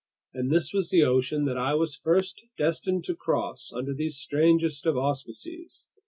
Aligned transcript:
And 0.33 0.49
this 0.51 0.73
was 0.73 0.89
the 0.89 1.03
ocean 1.03 1.45
that 1.45 1.59
I 1.59 1.75
was 1.75 1.95
first 1.95 2.41
destined 2.57 3.03
to 3.03 3.15
cross 3.15 3.71
under 3.71 3.93
these 3.93 4.17
strangest 4.17 4.87
of 4.87 4.97
auspices. 4.97 5.85